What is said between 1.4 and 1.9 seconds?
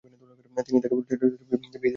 দিচ্ছেন।